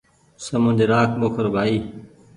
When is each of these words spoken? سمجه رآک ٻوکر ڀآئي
سمجه 0.45 0.85
رآک 0.91 1.09
ٻوکر 1.19 1.45
ڀآئي 1.53 1.77